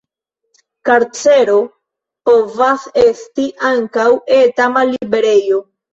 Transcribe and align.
Karcero 0.89 1.57
povas 2.29 2.87
esti 3.03 3.45
ankaŭ 3.73 4.11
eta 4.39 4.71
malliberejo. 4.79 5.61